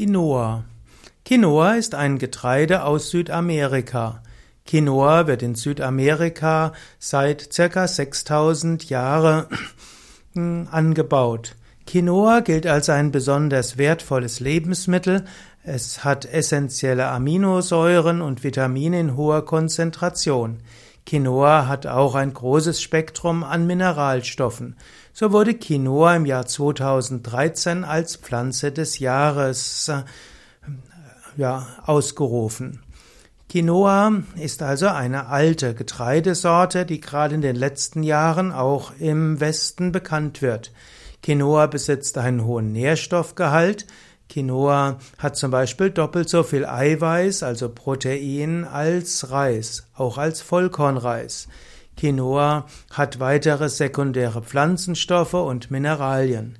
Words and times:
Quinoa. 0.00 0.64
Quinoa 1.26 1.74
ist 1.74 1.94
ein 1.94 2.16
Getreide 2.16 2.84
aus 2.84 3.10
Südamerika. 3.10 4.22
Quinoa 4.66 5.26
wird 5.26 5.42
in 5.42 5.54
Südamerika 5.54 6.72
seit 6.98 7.52
circa 7.52 7.86
6000 7.86 8.88
Jahren 8.88 9.44
angebaut. 10.70 11.54
Quinoa 11.86 12.40
gilt 12.40 12.66
als 12.66 12.88
ein 12.88 13.12
besonders 13.12 13.76
wertvolles 13.76 14.40
Lebensmittel. 14.40 15.26
Es 15.64 16.02
hat 16.02 16.24
essentielle 16.24 17.08
Aminosäuren 17.08 18.22
und 18.22 18.42
Vitamine 18.42 19.00
in 19.00 19.16
hoher 19.18 19.44
Konzentration. 19.44 20.60
Quinoa 21.06 21.66
hat 21.66 21.86
auch 21.86 22.14
ein 22.14 22.32
großes 22.32 22.80
Spektrum 22.80 23.42
an 23.42 23.66
Mineralstoffen. 23.66 24.76
So 25.12 25.32
wurde 25.32 25.54
Quinoa 25.54 26.16
im 26.16 26.26
Jahr 26.26 26.46
2013 26.46 27.84
als 27.84 28.16
Pflanze 28.16 28.72
des 28.72 28.98
Jahres 28.98 29.88
äh, 29.88 30.02
ja, 31.36 31.66
ausgerufen. 31.84 32.82
Quinoa 33.48 34.22
ist 34.36 34.62
also 34.62 34.86
eine 34.86 35.26
alte 35.26 35.74
Getreidesorte, 35.74 36.86
die 36.86 37.00
gerade 37.00 37.34
in 37.34 37.40
den 37.40 37.56
letzten 37.56 38.04
Jahren 38.04 38.52
auch 38.52 38.92
im 39.00 39.40
Westen 39.40 39.90
bekannt 39.90 40.40
wird. 40.40 40.72
Quinoa 41.22 41.66
besitzt 41.66 42.16
einen 42.16 42.44
hohen 42.44 42.72
Nährstoffgehalt. 42.72 43.86
Quinoa 44.30 44.98
hat 45.18 45.36
zum 45.36 45.50
Beispiel 45.50 45.90
doppelt 45.90 46.28
so 46.28 46.42
viel 46.42 46.64
Eiweiß, 46.64 47.42
also 47.42 47.68
Protein, 47.68 48.64
als 48.64 49.30
Reis, 49.30 49.86
auch 49.94 50.18
als 50.18 50.40
Vollkornreis. 50.40 51.48
Quinoa 51.96 52.66
hat 52.92 53.20
weitere 53.20 53.68
sekundäre 53.68 54.40
Pflanzenstoffe 54.42 55.34
und 55.34 55.70
Mineralien. 55.70 56.58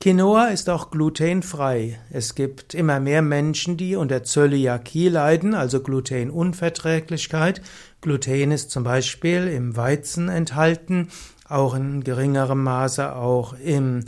Quinoa 0.00 0.46
ist 0.46 0.70
auch 0.70 0.90
glutenfrei. 0.90 2.00
Es 2.10 2.34
gibt 2.34 2.72
immer 2.72 3.00
mehr 3.00 3.20
Menschen, 3.20 3.76
die 3.76 3.96
unter 3.96 4.24
Zöliakie 4.24 5.10
leiden, 5.10 5.52
also 5.52 5.80
Glutenunverträglichkeit. 5.82 7.60
Gluten 8.00 8.50
ist 8.50 8.70
zum 8.70 8.82
Beispiel 8.82 9.46
im 9.48 9.76
Weizen 9.76 10.30
enthalten, 10.30 11.08
auch 11.46 11.74
in 11.74 12.02
geringerem 12.02 12.64
Maße 12.64 13.14
auch 13.14 13.52
im 13.62 14.06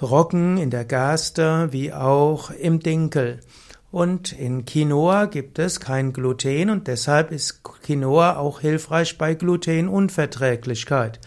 Roggen, 0.00 0.58
in 0.58 0.70
der 0.70 0.84
Gerste, 0.84 1.68
wie 1.72 1.92
auch 1.92 2.50
im 2.50 2.80
Dinkel. 2.80 3.40
Und 3.90 4.32
in 4.32 4.66
Quinoa 4.66 5.24
gibt 5.24 5.58
es 5.58 5.80
kein 5.80 6.12
Gluten 6.12 6.68
und 6.68 6.86
deshalb 6.86 7.32
ist 7.32 7.62
Quinoa 7.62 8.36
auch 8.36 8.60
hilfreich 8.60 9.16
bei 9.16 9.34
Glutenunverträglichkeit. 9.34 11.20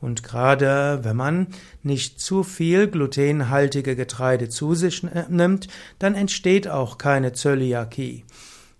Und 0.00 0.22
gerade 0.22 1.00
wenn 1.02 1.16
man 1.16 1.46
nicht 1.82 2.20
zu 2.20 2.42
viel 2.42 2.88
glutenhaltige 2.88 3.96
Getreide 3.96 4.48
zu 4.48 4.74
sich 4.74 5.04
nimmt, 5.28 5.68
dann 5.98 6.14
entsteht 6.14 6.68
auch 6.68 6.98
keine 6.98 7.32
Zöliakie. 7.32 8.24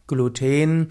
Gluten, 0.09 0.89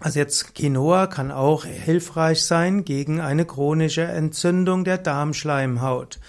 also 0.00 0.18
jetzt 0.18 0.54
Quinoa 0.54 1.06
kann 1.06 1.30
auch 1.30 1.64
hilfreich 1.64 2.42
sein 2.42 2.84
gegen 2.84 3.20
eine 3.20 3.44
chronische 3.44 4.04
Entzündung 4.04 4.84
der 4.84 4.98
Darmschleimhaut. 4.98 6.20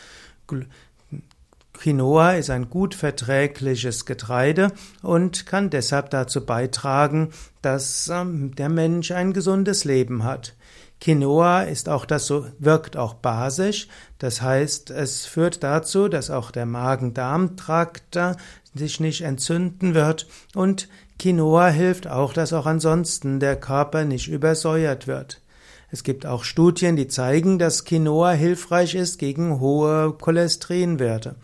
Quinoa 1.78 2.34
ist 2.34 2.50
ein 2.50 2.70
gut 2.70 2.96
verträgliches 2.96 4.06
Getreide 4.06 4.72
und 5.04 5.46
kann 5.46 5.70
deshalb 5.70 6.10
dazu 6.10 6.46
beitragen, 6.46 7.30
dass 7.62 8.10
ähm, 8.10 8.56
der 8.56 8.70
Mensch 8.70 9.12
ein 9.12 9.32
gesundes 9.32 9.86
Leben 9.86 10.24
hat. 10.24 10.56
Quinoa 11.00 11.62
ist 11.62 11.90
auch 11.90 12.06
das 12.06 12.26
so, 12.26 12.48
wirkt 12.58 12.98
auch 12.98 13.14
basisch. 13.14 13.88
Das 14.18 14.42
heißt, 14.42 14.90
es 14.90 15.26
führt 15.26 15.64
dazu, 15.64 16.08
dass 16.08 16.32
auch 16.32 16.50
der 16.50 16.66
Magen-Darm-Trakt 16.66 18.16
äh, 18.16 18.34
sich 18.74 19.00
nicht 19.00 19.22
entzünden 19.22 19.94
wird 19.94 20.28
und 20.56 20.90
Quinoa 21.20 21.68
hilft 21.68 22.08
auch, 22.08 22.34
dass 22.34 22.54
auch 22.54 22.66
ansonsten 22.66 23.40
der 23.40 23.56
Körper 23.56 24.04
nicht 24.04 24.28
übersäuert 24.28 25.08
wird. 25.08 25.42
Es 25.90 26.04
gibt 26.04 26.26
auch 26.26 26.44
Studien, 26.44 26.96
die 26.96 27.08
zeigen, 27.08 27.60
dass 27.60 27.86
Quinoa 27.86 28.32
hilfreich 28.32 28.94
ist 28.94 29.20
gegen 29.20 29.60
hohe 29.60 30.14
Cholesterinwerte. 30.20 31.36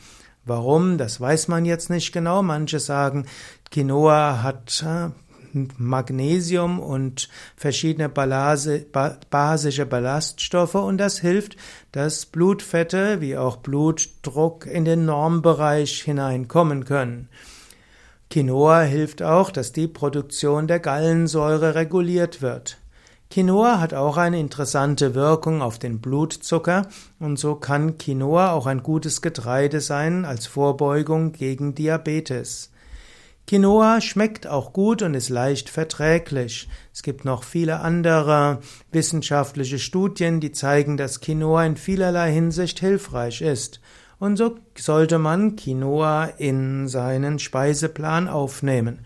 Warum? 0.45 0.97
Das 0.97 1.21
weiß 1.21 1.47
man 1.47 1.65
jetzt 1.65 1.89
nicht 1.89 2.11
genau. 2.11 2.43
Manche 2.43 2.79
sagen, 2.79 3.25
Quinoa 3.71 4.43
hat 4.43 4.83
äh, 4.85 5.09
Magnesium 5.77 6.79
und 6.79 7.29
verschiedene 7.55 8.09
basische 8.09 9.85
Ballaststoffe 9.85 10.75
und 10.75 10.97
das 10.97 11.19
hilft, 11.19 11.55
dass 11.91 12.25
Blutfette 12.25 13.21
wie 13.21 13.37
auch 13.37 13.57
Blutdruck 13.57 14.65
in 14.65 14.85
den 14.85 15.05
Normbereich 15.05 16.01
hineinkommen 16.01 16.85
können. 16.85 17.29
Quinoa 18.29 18.81
hilft 18.81 19.21
auch, 19.21 19.51
dass 19.51 19.73
die 19.73 19.87
Produktion 19.87 20.67
der 20.67 20.79
Gallensäure 20.79 21.75
reguliert 21.75 22.41
wird. 22.41 22.79
Quinoa 23.33 23.79
hat 23.79 23.95
auch 23.95 24.17
eine 24.17 24.39
interessante 24.39 25.15
Wirkung 25.15 25.63
auf 25.63 25.79
den 25.79 25.99
Blutzucker 25.99 26.87
und 27.17 27.39
so 27.39 27.55
kann 27.55 27.97
Quinoa 27.97 28.51
auch 28.51 28.67
ein 28.67 28.83
gutes 28.83 29.23
Getreide 29.23 29.81
sein 29.81 30.23
als 30.23 30.45
Vorbeugung 30.45 31.31
gegen 31.31 31.73
Diabetes. 31.73 32.69
Quinoa 33.47 34.01
schmeckt 34.01 34.45
auch 34.45 34.71
gut 34.71 35.01
und 35.01 35.15
ist 35.15 35.29
leicht 35.29 35.71
verträglich. 35.71 36.69
Es 36.93 37.01
gibt 37.01 37.25
noch 37.25 37.43
viele 37.43 37.79
andere 37.79 38.59
wissenschaftliche 38.91 39.79
Studien, 39.79 40.39
die 40.39 40.51
zeigen, 40.51 40.95
dass 40.95 41.19
Quinoa 41.19 41.65
in 41.65 41.75
vielerlei 41.75 42.31
Hinsicht 42.31 42.81
hilfreich 42.81 43.41
ist. 43.41 43.81
Und 44.19 44.37
so 44.37 44.59
sollte 44.77 45.17
man 45.17 45.55
Quinoa 45.55 46.25
in 46.37 46.87
seinen 46.87 47.39
Speiseplan 47.39 48.27
aufnehmen. 48.27 48.99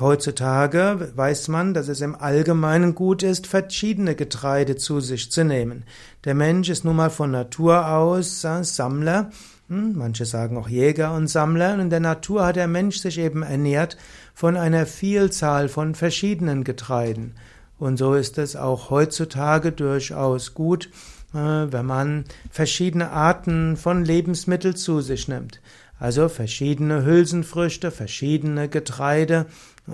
Heutzutage 0.00 1.12
weiß 1.14 1.48
man, 1.48 1.74
dass 1.74 1.88
es 1.88 2.00
im 2.00 2.14
Allgemeinen 2.14 2.94
gut 2.94 3.22
ist, 3.22 3.46
verschiedene 3.46 4.14
Getreide 4.14 4.76
zu 4.76 5.00
sich 5.00 5.30
zu 5.30 5.44
nehmen. 5.44 5.84
Der 6.24 6.34
Mensch 6.34 6.70
ist 6.70 6.84
nun 6.84 6.96
mal 6.96 7.10
von 7.10 7.30
Natur 7.30 7.86
aus 7.86 8.40
Sammler 8.40 9.30
hm, 9.70 9.92
manche 9.96 10.24
sagen 10.24 10.58
auch 10.58 10.68
Jäger 10.68 11.14
und 11.14 11.28
Sammler. 11.28 11.74
Und 11.74 11.80
in 11.80 11.90
der 11.90 12.00
Natur 12.00 12.44
hat 12.44 12.56
der 12.56 12.66
Mensch 12.66 12.98
sich 12.98 13.18
eben 13.18 13.44
ernährt 13.44 13.96
von 14.34 14.56
einer 14.56 14.84
Vielzahl 14.84 15.68
von 15.68 15.94
verschiedenen 15.94 16.64
Getreiden. 16.64 17.34
Und 17.78 17.96
so 17.96 18.14
ist 18.14 18.36
es 18.36 18.56
auch 18.56 18.90
heutzutage 18.90 19.70
durchaus 19.70 20.54
gut, 20.54 20.86
äh, 20.86 21.19
wenn 21.32 21.86
man 21.86 22.24
verschiedene 22.50 23.10
Arten 23.10 23.76
von 23.76 24.04
Lebensmitteln 24.04 24.76
zu 24.76 25.00
sich 25.00 25.28
nimmt. 25.28 25.60
Also 25.98 26.28
verschiedene 26.28 27.04
Hülsenfrüchte, 27.04 27.90
verschiedene 27.90 28.68
Getreide 28.68 29.46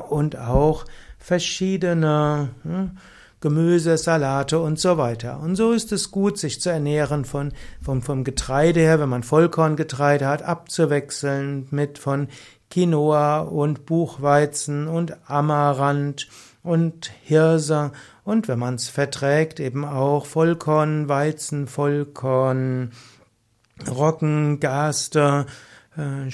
und 0.09 0.39
auch 0.39 0.85
verschiedene 1.19 2.51
hm, 2.63 2.93
Gemüse, 3.41 3.99
Salate 3.99 4.61
und 4.61 4.79
so 4.79 4.97
weiter. 4.99 5.41
Und 5.41 5.57
so 5.57 5.73
ist 5.73 5.93
es 5.93 6.11
gut, 6.11 6.39
sich 6.39 6.61
zu 6.61 6.71
ernähren 6.71 7.25
von, 7.25 7.53
vom, 7.83 8.03
vom 8.03 8.25
Getreide 8.25 8.81
her, 8.81 8.99
wenn 9.01 9.09
man 9.09 9.23
Vollkorngetreide 9.23 10.27
hat, 10.27 10.43
abzuwechseln 10.43 11.67
mit 11.71 11.99
von 11.99 12.29
Quinoa 12.71 13.41
und 13.41 13.85
Buchweizen 13.85 14.89
und 14.89 15.17
Amaranth 15.29 16.29
und 16.63 17.11
Hirse 17.23 17.93
und 18.27 18.49
wenn 18.49 18.59
man 18.59 18.75
es 18.75 18.89
verträgt, 18.89 19.61
eben 19.61 19.85
auch 19.85 20.27
Vollkorn, 20.27 21.09
Weizen, 21.09 21.69
Vollkorn, 21.69 22.91
Roggen, 23.89 24.59
Gerste, 24.59 25.47
äh, 25.97 26.29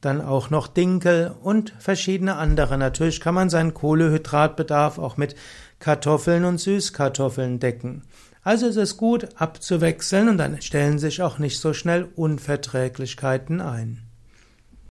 dann 0.00 0.20
auch 0.20 0.50
noch 0.50 0.66
Dinkel 0.66 1.32
und 1.42 1.72
verschiedene 1.78 2.34
andere. 2.34 2.76
Natürlich 2.76 3.20
kann 3.20 3.36
man 3.36 3.50
seinen 3.50 3.72
Kohlehydratbedarf 3.72 4.98
auch 4.98 5.16
mit 5.16 5.36
Kartoffeln 5.78 6.44
und 6.44 6.58
Süßkartoffeln 6.58 7.60
decken. 7.60 8.02
Also 8.42 8.66
ist 8.66 8.76
es 8.76 8.96
gut 8.96 9.28
abzuwechseln 9.36 10.28
und 10.28 10.38
dann 10.38 10.60
stellen 10.60 10.98
sich 10.98 11.22
auch 11.22 11.38
nicht 11.38 11.60
so 11.60 11.72
schnell 11.72 12.08
Unverträglichkeiten 12.16 13.60
ein. 13.60 14.01